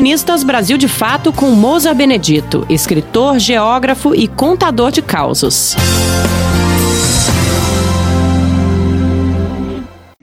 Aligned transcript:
colunistas 0.00 0.42
Brasil 0.42 0.78
de 0.78 0.88
Fato 0.88 1.30
com 1.30 1.50
Moza 1.50 1.92
Benedito, 1.92 2.64
escritor, 2.70 3.38
geógrafo 3.38 4.14
e 4.14 4.26
contador 4.26 4.90
de 4.90 5.02
causos. 5.02 5.76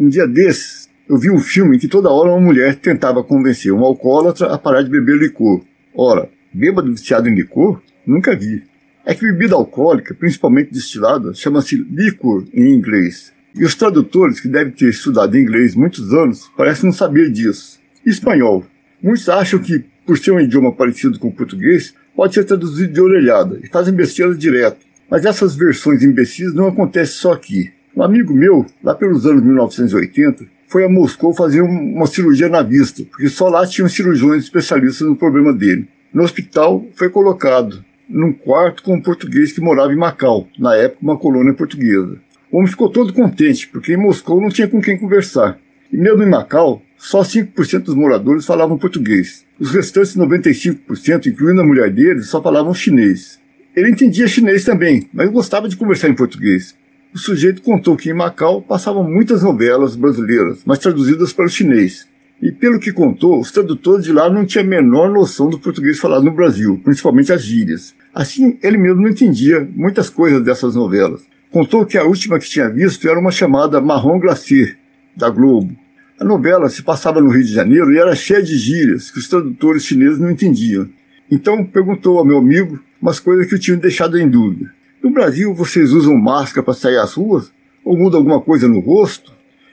Um 0.00 0.08
dia 0.08 0.26
desses, 0.26 0.88
eu 1.06 1.18
vi 1.18 1.30
um 1.30 1.38
filme 1.38 1.76
em 1.76 1.78
que 1.78 1.88
toda 1.88 2.08
hora 2.08 2.30
uma 2.30 2.40
mulher 2.40 2.76
tentava 2.76 3.22
convencer 3.22 3.70
um 3.70 3.84
alcoólatra 3.84 4.46
a 4.46 4.56
parar 4.56 4.80
de 4.80 4.88
beber 4.88 5.18
licor. 5.18 5.60
Ora, 5.94 6.26
bêbado 6.54 6.90
viciado 6.90 7.28
em 7.28 7.34
licor? 7.34 7.78
Nunca 8.06 8.34
vi. 8.34 8.62
É 9.04 9.14
que 9.14 9.30
bebida 9.30 9.56
alcoólica, 9.56 10.14
principalmente 10.14 10.72
destilada, 10.72 11.34
chama-se 11.34 11.76
liquor 11.76 12.46
em 12.54 12.72
inglês. 12.72 13.30
E 13.54 13.62
os 13.62 13.74
tradutores, 13.74 14.40
que 14.40 14.48
devem 14.48 14.72
ter 14.72 14.88
estudado 14.88 15.36
inglês 15.36 15.74
muitos 15.74 16.14
anos, 16.14 16.50
parecem 16.56 16.86
não 16.86 16.96
saber 16.96 17.30
disso. 17.30 17.78
Espanhol. 18.06 18.64
Muitos 19.06 19.28
acham 19.28 19.60
que, 19.60 19.84
por 20.04 20.18
ser 20.18 20.32
um 20.32 20.40
idioma 20.40 20.72
parecido 20.72 21.16
com 21.20 21.28
o 21.28 21.32
português, 21.32 21.94
pode 22.16 22.34
ser 22.34 22.42
traduzido 22.42 22.92
de 22.92 23.00
orelhada 23.00 23.56
e 23.62 23.68
fazem 23.68 23.94
besteira 23.94 24.34
direto. 24.34 24.84
Mas 25.08 25.24
essas 25.24 25.54
versões 25.54 26.02
imbecis 26.02 26.52
não 26.52 26.66
acontecem 26.66 27.14
só 27.14 27.32
aqui. 27.32 27.70
Um 27.94 28.02
amigo 28.02 28.34
meu, 28.34 28.66
lá 28.82 28.96
pelos 28.96 29.24
anos 29.24 29.44
1980, 29.44 30.44
foi 30.66 30.84
a 30.84 30.88
Moscou 30.88 31.32
fazer 31.32 31.60
uma 31.60 32.08
cirurgia 32.08 32.48
na 32.48 32.62
vista, 32.62 33.04
porque 33.04 33.28
só 33.28 33.48
lá 33.48 33.64
tinham 33.64 33.88
cirurgiões 33.88 34.42
especialistas 34.42 35.06
no 35.06 35.14
problema 35.14 35.52
dele. 35.52 35.86
No 36.12 36.24
hospital, 36.24 36.84
foi 36.96 37.08
colocado 37.08 37.84
num 38.08 38.32
quarto 38.32 38.82
com 38.82 38.94
um 38.94 39.00
português 39.00 39.52
que 39.52 39.60
morava 39.60 39.92
em 39.92 39.96
Macau, 39.96 40.48
na 40.58 40.74
época 40.74 40.98
uma 41.02 41.16
colônia 41.16 41.54
portuguesa. 41.54 42.18
O 42.50 42.58
homem 42.58 42.68
ficou 42.68 42.90
todo 42.90 43.12
contente, 43.12 43.68
porque 43.68 43.92
em 43.92 43.96
Moscou 43.96 44.40
não 44.40 44.48
tinha 44.48 44.66
com 44.66 44.80
quem 44.80 44.98
conversar. 44.98 45.60
E 45.92 45.96
mesmo 45.96 46.24
em 46.24 46.28
Macau, 46.28 46.82
só 46.96 47.22
5% 47.22 47.82
dos 47.82 47.94
moradores 47.94 48.46
falavam 48.46 48.78
português. 48.78 49.44
Os 49.58 49.70
restantes 49.70 50.16
95%, 50.16 51.26
incluindo 51.26 51.60
a 51.60 51.66
mulher 51.66 51.90
dele, 51.92 52.22
só 52.22 52.42
falavam 52.42 52.74
chinês. 52.74 53.38
Ele 53.74 53.90
entendia 53.90 54.26
chinês 54.26 54.64
também, 54.64 55.08
mas 55.12 55.30
gostava 55.30 55.68
de 55.68 55.76
conversar 55.76 56.08
em 56.08 56.14
português. 56.14 56.74
O 57.14 57.18
sujeito 57.18 57.62
contou 57.62 57.96
que 57.96 58.10
em 58.10 58.14
Macau 58.14 58.60
passavam 58.60 59.02
muitas 59.02 59.42
novelas 59.42 59.96
brasileiras, 59.96 60.60
mas 60.64 60.78
traduzidas 60.78 61.32
para 61.32 61.46
o 61.46 61.48
chinês. 61.48 62.06
E 62.40 62.52
pelo 62.52 62.78
que 62.78 62.92
contou, 62.92 63.40
os 63.40 63.50
tradutores 63.50 64.04
de 64.04 64.12
lá 64.12 64.28
não 64.28 64.44
tinham 64.44 64.64
a 64.64 64.68
menor 64.68 65.10
noção 65.10 65.48
do 65.48 65.58
português 65.58 65.98
falado 65.98 66.24
no 66.24 66.34
Brasil, 66.34 66.78
principalmente 66.84 67.32
as 67.32 67.42
gírias. 67.42 67.94
Assim, 68.14 68.58
ele 68.62 68.76
mesmo 68.76 69.00
não 69.00 69.08
entendia 69.08 69.66
muitas 69.74 70.10
coisas 70.10 70.42
dessas 70.42 70.74
novelas. 70.74 71.22
Contou 71.50 71.86
que 71.86 71.96
a 71.96 72.04
última 72.04 72.38
que 72.38 72.48
tinha 72.48 72.68
visto 72.68 73.08
era 73.08 73.18
uma 73.18 73.30
chamada 73.30 73.80
Marrom 73.80 74.18
Glacé, 74.18 74.76
da 75.16 75.30
Globo. 75.30 75.74
A 76.18 76.24
novela 76.24 76.68
se 76.68 76.82
passava 76.82 77.20
no 77.20 77.30
Rio 77.30 77.44
de 77.44 77.52
Janeiro 77.52 77.92
e 77.92 77.98
era 77.98 78.14
cheia 78.14 78.42
de 78.42 78.56
gírias 78.56 79.10
que 79.10 79.18
os 79.18 79.28
tradutores 79.28 79.84
chineses 79.84 80.18
não 80.18 80.30
entendiam. 80.30 80.88
Então 81.30 81.64
perguntou 81.64 82.18
ao 82.18 82.24
meu 82.24 82.38
amigo 82.38 82.80
umas 83.00 83.20
coisas 83.20 83.46
que 83.46 83.54
o 83.54 83.58
tinham 83.58 83.78
deixado 83.78 84.18
em 84.18 84.28
dúvida. 84.28 84.72
No 85.02 85.10
Brasil, 85.10 85.54
vocês 85.54 85.92
usam 85.92 86.16
máscara 86.16 86.62
para 86.62 86.74
sair 86.74 86.98
às 86.98 87.14
ruas? 87.14 87.52
Ou 87.84 87.96
muda 87.96 88.16
alguma 88.16 88.40
coisa 88.40 88.66
no 88.66 88.80
rosto? 88.80 89.32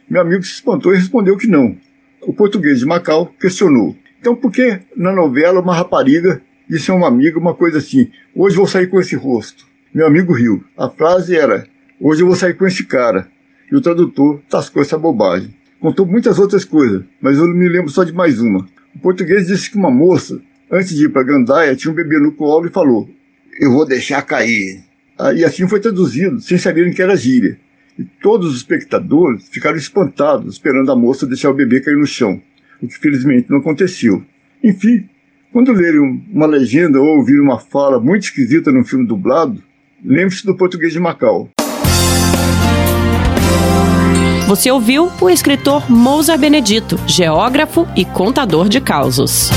Meu 0.10 0.22
amigo 0.22 0.44
se 0.44 0.54
espantou 0.54 0.94
e 0.94 0.98
respondeu 0.98 1.38
que 1.38 1.48
não 1.48 1.78
o 2.26 2.34
português 2.34 2.80
de 2.80 2.86
Macau 2.86 3.28
questionou. 3.40 3.96
Então 4.20 4.36
por 4.36 4.52
que 4.52 4.80
na 4.96 5.12
novela 5.12 5.60
uma 5.60 5.76
rapariga 5.76 6.42
disse 6.70 6.90
a 6.92 6.94
uma 6.94 7.08
amiga 7.08 7.38
uma 7.38 7.54
coisa 7.54 7.78
assim, 7.78 8.10
hoje 8.36 8.56
vou 8.56 8.68
sair 8.68 8.88
com 8.88 9.00
esse 9.00 9.16
rosto? 9.16 9.66
Meu 9.94 10.08
amigo 10.08 10.34
riu. 10.34 10.64
A 10.78 10.90
frase 10.90 11.36
era, 11.36 11.68
hoje 12.00 12.22
eu 12.22 12.28
vou 12.28 12.36
sair 12.36 12.54
com 12.56 12.66
esse 12.66 12.84
cara. 12.86 13.28
E 13.72 13.76
o 13.76 13.82
tradutor 13.82 14.42
tascou 14.50 14.82
essa 14.82 14.98
bobagem. 14.98 15.54
Contou 15.84 16.06
muitas 16.06 16.40
outras 16.40 16.64
coisas, 16.64 17.04
mas 17.20 17.38
eu 17.38 17.46
me 17.46 17.68
lembro 17.68 17.92
só 17.92 18.06
de 18.06 18.14
mais 18.14 18.40
uma. 18.40 18.66
O 18.96 19.00
português 19.00 19.48
disse 19.48 19.70
que 19.70 19.76
uma 19.76 19.92
moça, 19.92 20.40
antes 20.72 20.96
de 20.96 21.04
ir 21.04 21.10
para 21.10 21.24
Gandaia, 21.24 21.76
tinha 21.76 21.92
um 21.92 21.94
bebê 21.94 22.18
no 22.20 22.32
colo 22.32 22.68
e 22.68 22.72
falou, 22.72 23.10
eu 23.60 23.70
vou 23.70 23.86
deixar 23.86 24.22
cair. 24.22 24.82
E 25.36 25.44
assim 25.44 25.68
foi 25.68 25.82
traduzido, 25.82 26.40
sem 26.40 26.58
saberem 26.58 26.94
que 26.94 27.02
era 27.02 27.18
gíria. 27.18 27.60
E 28.00 28.06
todos 28.06 28.52
os 28.52 28.56
espectadores 28.56 29.50
ficaram 29.50 29.76
espantados, 29.76 30.54
esperando 30.54 30.90
a 30.90 30.96
moça 30.96 31.28
deixar 31.28 31.50
o 31.50 31.54
bebê 31.54 31.82
cair 31.82 31.98
no 31.98 32.08
chão, 32.08 32.42
o 32.82 32.88
que 32.88 32.98
felizmente 32.98 33.52
não 33.52 33.58
aconteceu. 33.58 34.24
Enfim, 34.64 35.10
quando 35.52 35.74
lerem 35.74 36.24
uma 36.32 36.46
legenda 36.46 36.98
ou 36.98 37.18
ouvir 37.18 37.42
uma 37.42 37.60
fala 37.60 38.00
muito 38.00 38.24
esquisita 38.24 38.72
num 38.72 38.86
filme 38.86 39.06
dublado, 39.06 39.62
lembre-se 40.02 40.46
do 40.46 40.56
português 40.56 40.94
de 40.94 41.00
Macau. 41.02 41.50
Você 44.54 44.70
ouviu 44.70 45.12
o 45.20 45.32
escritor 45.32 45.90
Mousa 45.90 46.38
Benedito, 46.38 47.00
geógrafo 47.08 47.88
e 47.96 48.06
contador 48.06 48.70
de 48.70 48.80
causos. 48.80 49.50